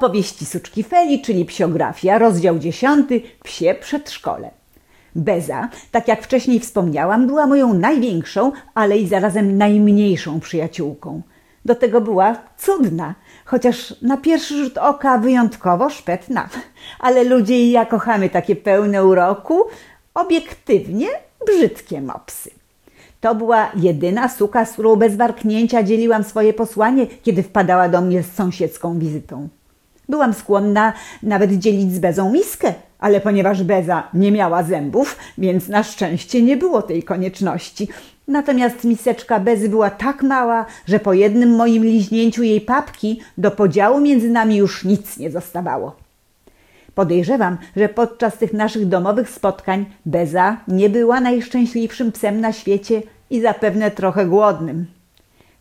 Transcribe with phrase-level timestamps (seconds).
[0.00, 3.08] Opowieści Suczki Feli, czyli psiografia, rozdział 10,
[3.44, 4.50] Psie przedszkole.
[5.14, 11.22] Beza, tak jak wcześniej wspomniałam, była moją największą, ale i zarazem najmniejszą przyjaciółką.
[11.64, 16.48] Do tego była cudna, chociaż na pierwszy rzut oka wyjątkowo szpetna.
[17.00, 19.64] Ale ludzie i ja kochamy takie pełne uroku,
[20.14, 21.06] obiektywnie
[21.46, 22.50] brzydkie mopsy.
[23.20, 28.22] To była jedyna suka, z którą bez warknięcia dzieliłam swoje posłanie, kiedy wpadała do mnie
[28.22, 29.48] z sąsiedzką wizytą.
[30.10, 30.92] Byłam skłonna
[31.22, 36.56] nawet dzielić z Bezą miskę, ale ponieważ Beza nie miała zębów, więc na szczęście nie
[36.56, 37.88] było tej konieczności.
[38.28, 44.00] Natomiast miseczka Bezy była tak mała, że po jednym moim liźnięciu jej papki do podziału
[44.00, 45.96] między nami już nic nie zostawało.
[46.94, 53.40] Podejrzewam, że podczas tych naszych domowych spotkań Beza nie była najszczęśliwszym psem na świecie i
[53.40, 54.86] zapewne trochę głodnym.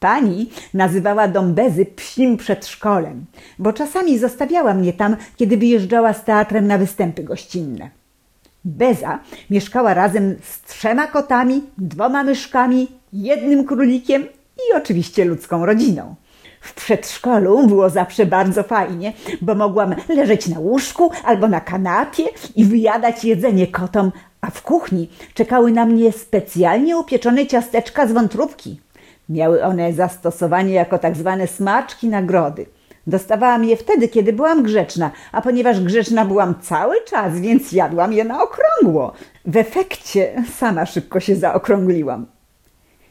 [0.00, 3.24] Pani nazywała dom Bezy psim przedszkolem,
[3.58, 7.90] bo czasami zostawiała mnie tam, kiedy wyjeżdżała z teatrem na występy gościnne.
[8.64, 9.18] Beza
[9.50, 14.22] mieszkała razem z trzema kotami, dwoma myszkami, jednym królikiem
[14.56, 16.14] i oczywiście ludzką rodziną.
[16.60, 22.24] W przedszkolu było zawsze bardzo fajnie, bo mogłam leżeć na łóżku albo na kanapie
[22.56, 28.80] i wyjadać jedzenie kotom, a w kuchni czekały na mnie specjalnie upieczone ciasteczka z wątróbki.
[29.30, 32.66] Miały one zastosowanie jako tak zwane smaczki nagrody.
[33.06, 38.24] Dostawałam je wtedy, kiedy byłam grzeczna, a ponieważ grzeczna byłam cały czas, więc jadłam je
[38.24, 39.12] na okrągło.
[39.44, 42.26] W efekcie sama szybko się zaokrągliłam.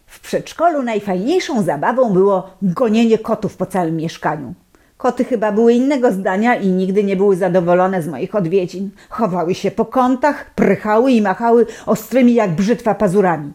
[0.06, 4.54] W przedszkolu najfajniejszą zabawą było gonienie kotów po całym mieszkaniu.
[4.98, 8.90] Koty chyba były innego zdania i nigdy nie były zadowolone z moich odwiedzin.
[9.10, 13.54] Chowały się po kątach, prychały i machały ostrymi jak brzytwa pazurami.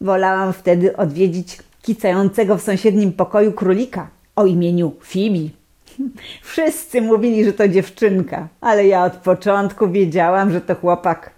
[0.00, 5.50] Wolałam wtedy odwiedzić kicającego w sąsiednim pokoju królika o imieniu Fibi.
[6.42, 11.30] Wszyscy mówili, że to dziewczynka, ale ja od początku wiedziałam, że to chłopak.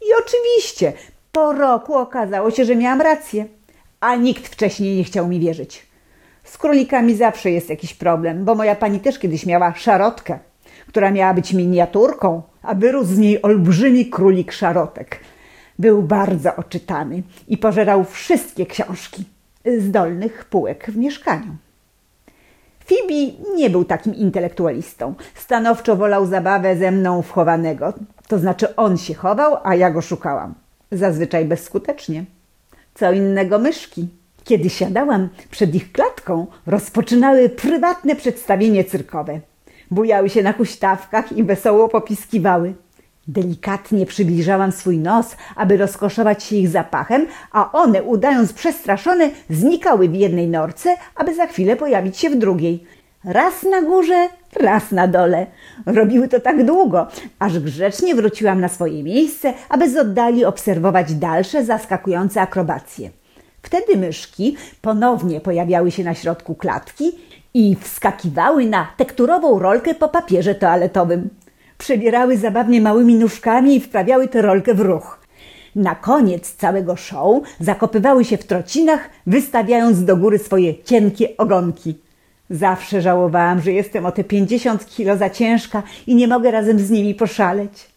[0.00, 0.92] I oczywiście
[1.32, 3.46] po roku okazało się, że miałam rację,
[4.00, 5.86] a nikt wcześniej nie chciał mi wierzyć.
[6.44, 10.38] Z królikami zawsze jest jakiś problem, bo moja pani też kiedyś miała szarotkę,
[10.88, 15.20] która miała być miniaturką, a wyrósł z niej olbrzymi królik szarotek.
[15.78, 19.24] Był bardzo oczytany i pożerał wszystkie książki
[19.64, 21.56] z dolnych półek w mieszkaniu.
[22.84, 25.14] Fibi nie był takim intelektualistą.
[25.34, 27.92] Stanowczo wolał zabawę ze mną wchowanego.
[28.28, 30.54] To znaczy on się chował, a ja go szukałam.
[30.92, 32.24] Zazwyczaj bezskutecznie.
[32.94, 34.08] Co innego myszki.
[34.44, 39.40] Kiedy siadałam przed ich klatką, rozpoczynały prywatne przedstawienie cyrkowe.
[39.90, 42.74] Bujały się na huśtawkach i wesoło popiskiwały.
[43.30, 50.14] Delikatnie przybliżałam swój nos, aby rozkoszować się ich zapachem, a one, udając przestraszone, znikały w
[50.14, 52.84] jednej norce, aby za chwilę pojawić się w drugiej.
[53.24, 55.46] Raz na górze, raz na dole.
[55.86, 57.06] Robiły to tak długo,
[57.38, 63.10] aż grzecznie wróciłam na swoje miejsce, aby z oddali obserwować dalsze zaskakujące akrobacje.
[63.62, 67.12] Wtedy myszki ponownie pojawiały się na środku klatki
[67.54, 71.28] i wskakiwały na tekturową rolkę po papierze toaletowym
[71.80, 75.20] przebierały zabawnie małymi nóżkami i wprawiały tę rolkę w ruch.
[75.74, 81.98] Na koniec całego show zakopywały się w trocinach, wystawiając do góry swoje cienkie ogonki.
[82.50, 86.90] Zawsze żałowałam, że jestem o te 50 kilo za ciężka i nie mogę razem z
[86.90, 87.88] nimi poszaleć.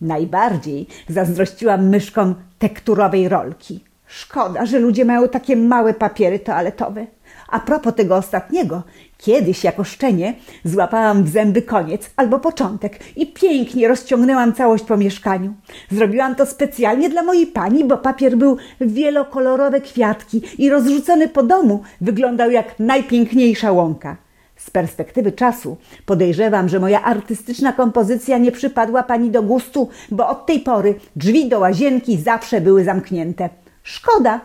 [0.00, 3.84] Najbardziej zazdrościłam myszkom tekturowej rolki.
[4.06, 7.06] Szkoda, że ludzie mają takie małe papiery toaletowe.
[7.48, 8.82] A propos tego ostatniego,
[9.18, 15.54] kiedyś jako szczenie złapałam w zęby koniec albo początek i pięknie rozciągnęłam całość po mieszkaniu.
[15.90, 21.82] Zrobiłam to specjalnie dla mojej pani, bo papier był wielokolorowe kwiatki i rozrzucony po domu
[22.00, 24.16] wyglądał jak najpiękniejsza łąka.
[24.56, 25.76] Z perspektywy czasu
[26.06, 31.48] podejrzewam, że moja artystyczna kompozycja nie przypadła pani do gustu, bo od tej pory drzwi
[31.48, 33.48] do łazienki zawsze były zamknięte.
[33.82, 34.40] Szkoda,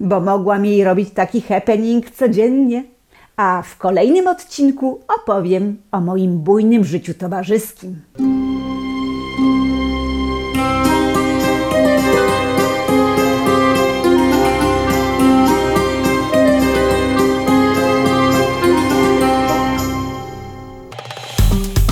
[0.00, 2.84] bo mogłam jej robić taki happening codziennie.
[3.36, 8.00] A w kolejnym odcinku opowiem o moim bujnym życiu towarzyskim.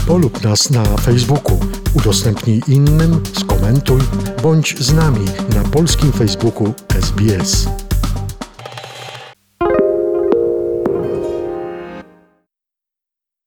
[0.06, 1.58] Polub nas na Facebooku
[1.94, 4.00] Udostępnij innym, skomentuj,
[4.42, 5.24] bądź z nami
[5.54, 7.83] na polskim Facebooku SBS.